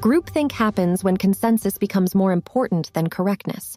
Groupthink 0.00 0.52
happens 0.52 1.02
when 1.02 1.16
consensus 1.16 1.78
becomes 1.78 2.14
more 2.14 2.30
important 2.30 2.92
than 2.92 3.10
correctness. 3.10 3.76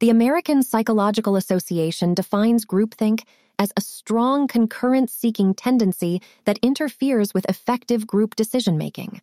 The 0.00 0.10
American 0.10 0.64
Psychological 0.64 1.36
Association 1.36 2.14
defines 2.14 2.66
groupthink 2.66 3.20
as 3.60 3.72
a 3.76 3.80
strong 3.80 4.48
concurrence 4.48 5.12
seeking 5.12 5.54
tendency 5.54 6.20
that 6.46 6.58
interferes 6.62 7.32
with 7.32 7.48
effective 7.48 8.08
group 8.08 8.34
decision 8.34 8.76
making. 8.76 9.20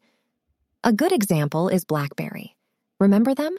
A 0.83 0.91
good 0.91 1.11
example 1.11 1.69
is 1.69 1.85
BlackBerry. 1.85 2.55
Remember 2.99 3.35
them? 3.35 3.55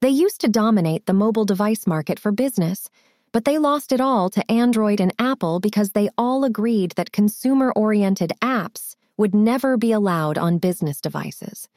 They 0.00 0.08
used 0.08 0.40
to 0.40 0.48
dominate 0.48 1.06
the 1.06 1.12
mobile 1.12 1.44
device 1.44 1.86
market 1.86 2.18
for 2.18 2.32
business, 2.32 2.90
but 3.30 3.44
they 3.44 3.56
lost 3.56 3.92
it 3.92 4.00
all 4.00 4.28
to 4.30 4.50
Android 4.50 5.00
and 5.00 5.14
Apple 5.20 5.60
because 5.60 5.92
they 5.92 6.08
all 6.18 6.42
agreed 6.42 6.90
that 6.96 7.12
consumer 7.12 7.72
oriented 7.76 8.32
apps 8.42 8.96
would 9.16 9.32
never 9.32 9.76
be 9.76 9.92
allowed 9.92 10.38
on 10.38 10.58
business 10.58 11.00
devices. 11.00 11.68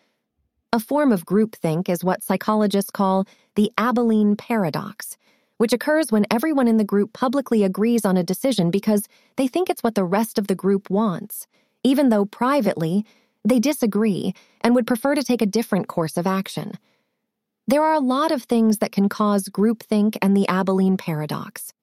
A 0.73 0.79
form 0.79 1.11
of 1.11 1.25
groupthink 1.25 1.87
is 1.87 2.03
what 2.03 2.23
psychologists 2.23 2.89
call 2.89 3.27
the 3.53 3.71
Abilene 3.77 4.35
paradox, 4.35 5.17
which 5.57 5.73
occurs 5.73 6.11
when 6.11 6.25
everyone 6.31 6.67
in 6.67 6.77
the 6.77 6.83
group 6.83 7.13
publicly 7.13 7.63
agrees 7.63 8.05
on 8.05 8.17
a 8.17 8.23
decision 8.23 8.71
because 8.71 9.07
they 9.35 9.45
think 9.45 9.69
it's 9.69 9.83
what 9.83 9.93
the 9.93 10.03
rest 10.03 10.39
of 10.39 10.47
the 10.47 10.55
group 10.55 10.89
wants, 10.89 11.45
even 11.83 12.09
though 12.09 12.25
privately 12.25 13.05
they 13.43 13.59
disagree 13.59 14.33
and 14.61 14.75
would 14.75 14.87
prefer 14.87 15.15
to 15.15 15.23
take 15.23 15.41
a 15.41 15.47
different 15.47 15.87
course 15.87 16.17
of 16.17 16.27
action. 16.27 16.73
There 17.67 17.83
are 17.83 17.93
a 17.93 17.99
lot 17.99 18.31
of 18.31 18.43
things 18.43 18.79
that 18.79 18.91
can 18.91 19.09
cause 19.09 19.45
groupthink 19.45 20.17
and 20.21 20.35
the 20.35 20.47
Abilene 20.47 20.97
paradox. 20.97 21.73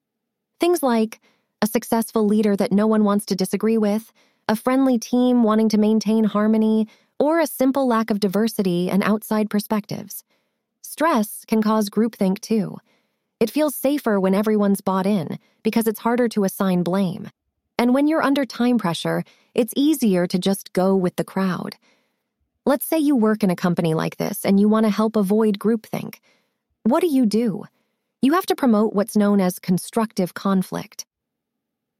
Things 0.59 0.83
like 0.83 1.19
a 1.61 1.67
successful 1.67 2.25
leader 2.25 2.55
that 2.55 2.71
no 2.71 2.87
one 2.87 3.03
wants 3.03 3.25
to 3.27 3.35
disagree 3.35 3.77
with, 3.77 4.11
a 4.47 4.55
friendly 4.55 4.97
team 4.97 5.43
wanting 5.43 5.69
to 5.69 5.77
maintain 5.77 6.23
harmony, 6.23 6.87
or 7.19 7.39
a 7.39 7.47
simple 7.47 7.87
lack 7.87 8.09
of 8.09 8.19
diversity 8.19 8.89
and 8.89 9.03
outside 9.03 9.49
perspectives. 9.49 10.23
Stress 10.81 11.43
can 11.45 11.61
cause 11.61 11.89
groupthink 11.89 12.39
too. 12.39 12.77
It 13.39 13.49
feels 13.49 13.75
safer 13.75 14.19
when 14.19 14.33
everyone's 14.33 14.81
bought 14.81 15.05
in 15.05 15.39
because 15.63 15.87
it's 15.87 15.99
harder 15.99 16.27
to 16.29 16.43
assign 16.43 16.83
blame. 16.83 17.29
And 17.79 17.93
when 17.93 18.09
you're 18.09 18.21
under 18.21 18.45
time 18.45 18.77
pressure, 18.77 19.23
it's 19.55 19.73
easier 19.73 20.27
to 20.27 20.37
just 20.37 20.73
go 20.73 20.97
with 20.97 21.15
the 21.15 21.23
crowd. 21.23 21.77
Let's 22.65 22.85
say 22.85 22.99
you 22.99 23.15
work 23.15 23.41
in 23.41 23.49
a 23.49 23.55
company 23.55 23.93
like 23.93 24.17
this 24.17 24.45
and 24.45 24.59
you 24.59 24.67
want 24.67 24.85
to 24.85 24.89
help 24.89 25.15
avoid 25.15 25.59
groupthink. 25.59 26.15
What 26.83 26.99
do 26.99 27.07
you 27.07 27.25
do? 27.25 27.63
You 28.21 28.33
have 28.33 28.45
to 28.47 28.55
promote 28.55 28.93
what's 28.93 29.15
known 29.15 29.39
as 29.39 29.59
constructive 29.59 30.33
conflict. 30.33 31.05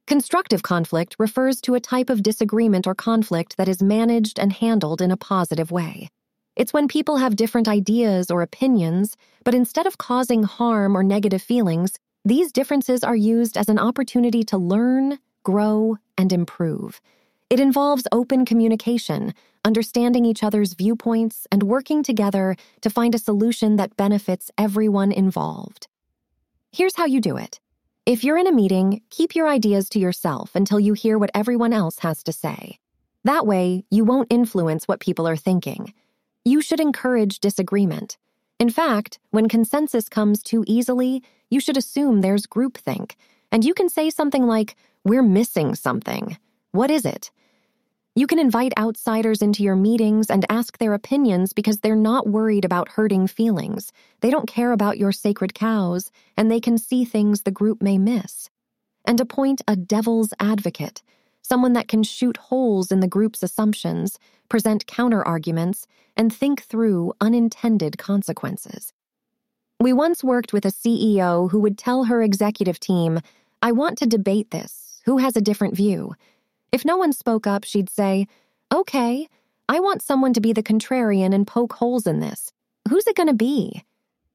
Constructive 0.06 0.62
conflict 0.62 1.16
refers 1.18 1.62
to 1.62 1.74
a 1.74 1.80
type 1.80 2.10
of 2.10 2.22
disagreement 2.22 2.86
or 2.86 2.94
conflict 2.94 3.56
that 3.56 3.68
is 3.68 3.82
managed 3.82 4.38
and 4.38 4.52
handled 4.52 5.00
in 5.00 5.10
a 5.10 5.16
positive 5.16 5.70
way. 5.70 6.10
It's 6.56 6.74
when 6.74 6.88
people 6.88 7.16
have 7.16 7.36
different 7.36 7.68
ideas 7.68 8.30
or 8.30 8.42
opinions, 8.42 9.16
but 9.44 9.54
instead 9.54 9.86
of 9.86 9.96
causing 9.96 10.42
harm 10.42 10.94
or 10.94 11.02
negative 11.02 11.40
feelings, 11.40 11.94
these 12.22 12.52
differences 12.52 13.02
are 13.02 13.16
used 13.16 13.56
as 13.56 13.70
an 13.70 13.78
opportunity 13.78 14.42
to 14.44 14.58
learn, 14.58 15.18
grow, 15.42 15.96
and 16.16 16.32
improve. 16.32 17.00
It 17.48 17.60
involves 17.60 18.06
open 18.12 18.44
communication, 18.44 19.34
understanding 19.64 20.24
each 20.24 20.44
other's 20.44 20.74
viewpoints, 20.74 21.46
and 21.50 21.64
working 21.64 22.02
together 22.02 22.56
to 22.80 22.90
find 22.90 23.14
a 23.14 23.18
solution 23.18 23.76
that 23.76 23.96
benefits 23.96 24.50
everyone 24.56 25.12
involved. 25.12 25.88
Here's 26.72 26.96
how 26.96 27.06
you 27.06 27.20
do 27.20 27.36
it. 27.36 27.58
If 28.06 28.24
you're 28.24 28.38
in 28.38 28.46
a 28.46 28.52
meeting, 28.52 29.02
keep 29.10 29.34
your 29.34 29.48
ideas 29.48 29.88
to 29.90 29.98
yourself 29.98 30.54
until 30.54 30.80
you 30.80 30.94
hear 30.94 31.18
what 31.18 31.30
everyone 31.34 31.72
else 31.72 31.98
has 31.98 32.22
to 32.22 32.32
say. 32.32 32.78
That 33.24 33.46
way, 33.46 33.84
you 33.90 34.04
won't 34.04 34.32
influence 34.32 34.88
what 34.88 35.00
people 35.00 35.28
are 35.28 35.36
thinking. 35.36 35.92
You 36.44 36.62
should 36.62 36.80
encourage 36.80 37.40
disagreement. 37.40 38.16
In 38.58 38.70
fact, 38.70 39.18
when 39.30 39.48
consensus 39.48 40.08
comes 40.08 40.42
too 40.42 40.64
easily, 40.66 41.22
you 41.50 41.60
should 41.60 41.76
assume 41.76 42.20
there's 42.20 42.46
groupthink, 42.46 43.12
and 43.52 43.64
you 43.64 43.74
can 43.74 43.88
say 43.88 44.08
something 44.08 44.46
like, 44.46 44.76
We're 45.04 45.22
missing 45.22 45.74
something. 45.74 46.36
What 46.72 46.90
is 46.90 47.06
it? 47.06 47.30
You 48.14 48.26
can 48.26 48.38
invite 48.38 48.74
outsiders 48.76 49.40
into 49.40 49.62
your 49.62 49.76
meetings 49.76 50.28
and 50.28 50.44
ask 50.50 50.76
their 50.76 50.92
opinions 50.92 51.54
because 51.54 51.78
they're 51.78 51.96
not 51.96 52.28
worried 52.28 52.66
about 52.66 52.90
hurting 52.90 53.26
feelings. 53.26 53.92
They 54.20 54.30
don't 54.30 54.48
care 54.48 54.72
about 54.72 54.98
your 54.98 55.10
sacred 55.10 55.54
cows, 55.54 56.10
and 56.36 56.50
they 56.50 56.60
can 56.60 56.76
see 56.76 57.06
things 57.06 57.42
the 57.42 57.50
group 57.50 57.80
may 57.80 57.96
miss. 57.96 58.50
And 59.06 59.20
appoint 59.20 59.62
a 59.66 59.74
devil's 59.74 60.34
advocate, 60.38 61.02
someone 61.40 61.72
that 61.72 61.88
can 61.88 62.02
shoot 62.02 62.36
holes 62.36 62.92
in 62.92 63.00
the 63.00 63.08
group's 63.08 63.42
assumptions, 63.42 64.18
present 64.50 64.86
counterarguments, 64.86 65.86
and 66.14 66.30
think 66.30 66.64
through 66.64 67.14
unintended 67.22 67.96
consequences. 67.96 68.92
We 69.80 69.94
once 69.94 70.22
worked 70.22 70.52
with 70.52 70.66
a 70.66 70.72
CEO 70.72 71.50
who 71.50 71.60
would 71.60 71.78
tell 71.78 72.04
her 72.04 72.22
executive 72.22 72.78
team, 72.78 73.20
I 73.62 73.72
want 73.72 73.96
to 73.98 74.06
debate 74.06 74.50
this. 74.50 74.89
Who 75.10 75.18
has 75.18 75.36
a 75.36 75.40
different 75.40 75.74
view? 75.74 76.14
If 76.70 76.84
no 76.84 76.96
one 76.96 77.12
spoke 77.12 77.44
up, 77.44 77.64
she'd 77.64 77.90
say, 77.90 78.28
Okay, 78.72 79.26
I 79.68 79.80
want 79.80 80.02
someone 80.02 80.32
to 80.34 80.40
be 80.40 80.52
the 80.52 80.62
contrarian 80.62 81.34
and 81.34 81.48
poke 81.48 81.72
holes 81.72 82.06
in 82.06 82.20
this. 82.20 82.52
Who's 82.88 83.08
it 83.08 83.16
going 83.16 83.26
to 83.26 83.34
be? 83.34 83.82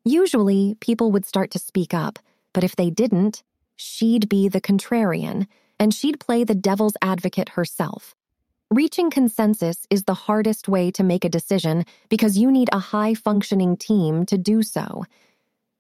Usually, 0.04 0.76
people 0.82 1.14
would 1.14 1.26
start 1.26 1.50
to 1.52 1.60
speak 1.60 1.94
up, 1.94 2.20
but 2.52 2.66
if 2.66 2.76
they 2.76 2.90
didn't, 2.90 3.42
she'd 3.78 4.28
be 4.28 4.50
the 4.50 4.60
contrarian, 4.60 5.48
and 5.80 5.94
she'd 5.94 6.20
play 6.20 6.44
the 6.44 6.54
devil's 6.54 6.98
advocate 7.02 7.52
herself. 7.56 8.14
Reaching 8.70 9.10
consensus 9.10 9.88
is 9.90 10.04
the 10.04 10.26
hardest 10.28 10.68
way 10.68 10.92
to 10.92 11.04
make 11.04 11.24
a 11.24 11.30
decision 11.30 11.86
because 12.10 12.38
you 12.38 12.52
need 12.52 12.68
a 12.74 12.80
high 12.80 13.14
functioning 13.14 13.78
team 13.78 14.26
to 14.26 14.38
do 14.38 14.62
so. 14.62 15.06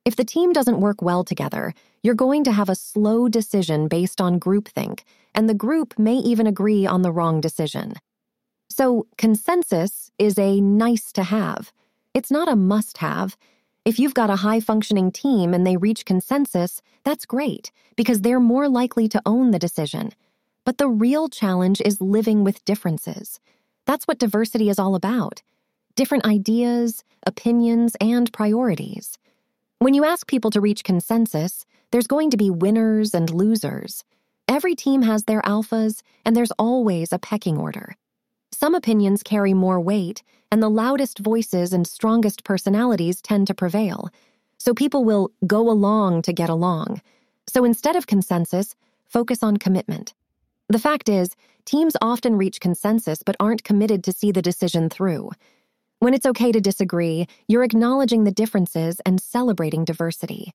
If 0.05 0.15
the 0.15 0.23
team 0.23 0.53
doesn't 0.53 0.79
work 0.79 1.01
well 1.01 1.23
together, 1.23 1.73
you're 2.03 2.13
going 2.13 2.43
to 2.43 2.51
have 2.51 2.69
a 2.69 2.75
slow 2.75 3.27
decision 3.27 3.87
based 3.87 4.21
on 4.21 4.39
groupthink, 4.39 4.99
and 5.33 5.49
the 5.49 5.55
group 5.55 5.97
may 5.97 6.17
even 6.17 6.45
agree 6.45 6.85
on 6.85 7.01
the 7.01 7.11
wrong 7.11 7.41
decision. 7.41 7.95
So, 8.69 9.07
consensus 9.17 10.11
is 10.19 10.37
a 10.37 10.61
nice 10.61 11.11
to 11.13 11.23
have. 11.23 11.73
It's 12.13 12.29
not 12.29 12.47
a 12.47 12.55
must 12.55 12.99
have. 12.99 13.35
If 13.83 13.97
you've 13.97 14.13
got 14.13 14.29
a 14.29 14.37
high 14.37 14.59
functioning 14.59 15.11
team 15.11 15.55
and 15.55 15.65
they 15.65 15.75
reach 15.75 16.05
consensus, 16.05 16.83
that's 17.03 17.25
great 17.25 17.71
because 17.95 18.21
they're 18.21 18.39
more 18.39 18.69
likely 18.69 19.07
to 19.09 19.21
own 19.25 19.49
the 19.49 19.59
decision. 19.59 20.11
But 20.65 20.77
the 20.77 20.87
real 20.87 21.29
challenge 21.29 21.81
is 21.81 21.99
living 21.99 22.43
with 22.43 22.63
differences. 22.65 23.39
That's 23.85 24.05
what 24.07 24.19
diversity 24.19 24.69
is 24.69 24.77
all 24.77 24.93
about 24.93 25.41
different 25.95 26.25
ideas, 26.25 27.03
opinions, 27.25 27.95
and 28.01 28.31
priorities. 28.33 29.17
When 29.79 29.93
you 29.93 30.05
ask 30.05 30.25
people 30.25 30.51
to 30.51 30.61
reach 30.61 30.85
consensus, 30.85 31.65
there's 31.91 32.07
going 32.07 32.29
to 32.31 32.37
be 32.37 32.49
winners 32.49 33.13
and 33.13 33.29
losers. 33.29 34.05
Every 34.47 34.73
team 34.73 35.01
has 35.01 35.25
their 35.25 35.41
alphas, 35.41 36.01
and 36.23 36.33
there's 36.33 36.51
always 36.51 37.11
a 37.11 37.19
pecking 37.19 37.57
order. 37.57 37.95
Some 38.53 38.73
opinions 38.73 39.21
carry 39.21 39.53
more 39.53 39.81
weight, 39.81 40.23
and 40.49 40.63
the 40.63 40.69
loudest 40.69 41.19
voices 41.19 41.73
and 41.73 41.85
strongest 41.85 42.45
personalities 42.45 43.21
tend 43.21 43.47
to 43.47 43.53
prevail. 43.53 44.09
So 44.57 44.73
people 44.73 45.03
will 45.03 45.31
go 45.45 45.69
along 45.69 46.21
to 46.21 46.33
get 46.33 46.49
along. 46.49 47.01
So 47.45 47.65
instead 47.65 47.97
of 47.97 48.07
consensus, 48.07 48.75
focus 49.09 49.43
on 49.43 49.57
commitment. 49.57 50.13
The 50.69 50.79
fact 50.79 51.09
is, 51.09 51.35
teams 51.65 51.97
often 52.01 52.37
reach 52.37 52.61
consensus 52.61 53.23
but 53.23 53.35
aren't 53.41 53.65
committed 53.65 54.05
to 54.05 54.13
see 54.13 54.31
the 54.31 54.41
decision 54.41 54.89
through. 54.89 55.31
When 55.99 56.13
it's 56.13 56.25
okay 56.25 56.51
to 56.51 56.61
disagree, 56.61 57.27
you're 57.47 57.63
acknowledging 57.63 58.23
the 58.23 58.31
differences 58.31 58.99
and 59.05 59.21
celebrating 59.21 59.85
diversity. 59.85 60.53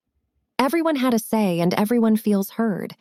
Everyone 0.59 0.97
had 0.97 1.15
a 1.15 1.19
say 1.19 1.61
and 1.61 1.73
everyone 1.75 2.17
feels 2.17 2.51
heard. 2.51 2.95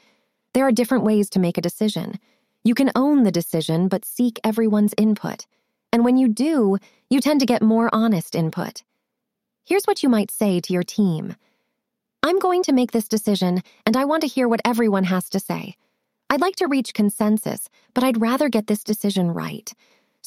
There 0.53 0.65
are 0.65 0.71
different 0.71 1.03
ways 1.03 1.29
to 1.31 1.39
make 1.39 1.57
a 1.57 1.61
decision. 1.61 2.19
You 2.63 2.73
can 2.73 2.91
own 2.95 3.23
the 3.23 3.31
decision, 3.31 3.87
but 3.87 4.05
seek 4.05 4.39
everyone's 4.43 4.93
input. 4.97 5.45
And 5.91 6.05
when 6.05 6.17
you 6.17 6.27
do, 6.27 6.77
you 7.09 7.19
tend 7.19 7.39
to 7.41 7.45
get 7.45 7.61
more 7.61 7.89
honest 7.93 8.35
input. 8.35 8.83
Here's 9.65 9.85
what 9.85 10.03
you 10.03 10.09
might 10.09 10.31
say 10.31 10.59
to 10.59 10.73
your 10.73 10.83
team 10.83 11.35
I'm 12.23 12.39
going 12.39 12.63
to 12.63 12.73
make 12.73 12.91
this 12.91 13.07
decision, 13.07 13.61
and 13.85 13.95
I 13.95 14.05
want 14.05 14.21
to 14.21 14.27
hear 14.27 14.47
what 14.47 14.61
everyone 14.65 15.05
has 15.05 15.29
to 15.29 15.39
say. 15.39 15.75
I'd 16.29 16.41
like 16.41 16.57
to 16.57 16.67
reach 16.67 16.93
consensus, 16.93 17.69
but 17.93 18.03
I'd 18.03 18.21
rather 18.21 18.49
get 18.49 18.67
this 18.67 18.83
decision 18.83 19.31
right. 19.31 19.71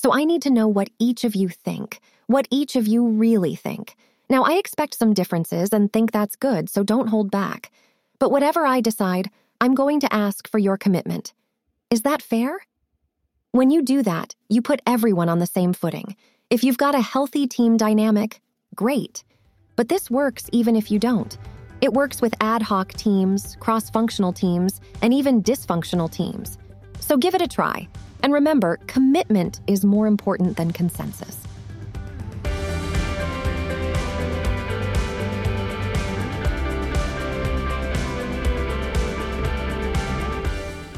So 0.02 0.12
I 0.12 0.24
need 0.24 0.42
to 0.42 0.50
know 0.50 0.66
what 0.66 0.90
each 0.98 1.22
of 1.22 1.36
you 1.36 1.48
think, 1.48 2.00
what 2.26 2.48
each 2.50 2.74
of 2.74 2.88
you 2.88 3.06
really 3.06 3.54
think. 3.54 3.94
Now, 4.28 4.42
I 4.42 4.54
expect 4.54 4.94
some 4.98 5.14
differences 5.14 5.72
and 5.72 5.92
think 5.92 6.10
that's 6.10 6.34
good, 6.34 6.68
so 6.68 6.82
don't 6.82 7.06
hold 7.06 7.30
back. 7.30 7.70
But 8.18 8.32
whatever 8.32 8.66
I 8.66 8.80
decide, 8.80 9.30
I'm 9.60 9.76
going 9.76 10.00
to 10.00 10.12
ask 10.12 10.48
for 10.48 10.58
your 10.58 10.76
commitment. 10.76 11.32
Is 11.88 12.02
that 12.02 12.20
fair? 12.20 12.58
When 13.52 13.70
you 13.70 13.80
do 13.80 14.02
that, 14.02 14.34
you 14.48 14.60
put 14.60 14.82
everyone 14.88 15.28
on 15.28 15.38
the 15.38 15.46
same 15.46 15.72
footing. 15.72 16.16
If 16.50 16.64
you've 16.64 16.78
got 16.78 16.96
a 16.96 17.00
healthy 17.00 17.46
team 17.46 17.76
dynamic, 17.76 18.40
great. 18.74 19.22
But 19.76 19.88
this 19.88 20.10
works 20.10 20.48
even 20.50 20.74
if 20.74 20.90
you 20.90 20.98
don't. 20.98 21.38
It 21.80 21.92
works 21.92 22.20
with 22.20 22.34
ad 22.40 22.62
hoc 22.62 22.94
teams, 22.94 23.56
cross 23.60 23.88
functional 23.88 24.32
teams, 24.32 24.80
and 25.00 25.14
even 25.14 25.44
dysfunctional 25.44 26.10
teams. 26.10 26.58
So 26.98 27.16
give 27.16 27.36
it 27.36 27.42
a 27.42 27.46
try. 27.46 27.86
And 28.22 28.32
remember, 28.32 28.78
commitment 28.86 29.60
is 29.66 29.84
more 29.84 30.06
important 30.06 30.56
than 30.56 30.72
consensus. 30.72 31.38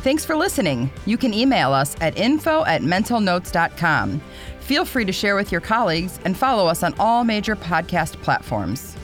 Thanks 0.05 0.23
for 0.23 0.37
listening. 0.37 0.91
You 1.07 1.17
can 1.17 1.33
email 1.33 1.73
us 1.73 1.97
at 2.03 2.19
info 2.19 2.63
at 2.67 2.83
mentalnotes.com. 2.83 4.21
Feel 4.61 4.85
free 4.85 5.07
to 5.07 5.13
share 5.13 5.35
with 5.35 5.51
your 5.51 5.63
colleagues 5.63 6.21
and 6.27 6.37
follow 6.37 6.67
us 6.67 6.83
on 6.83 6.95
all 6.99 7.25
major 7.25 7.57
podcast 7.57 8.21
platforms. 8.21 8.97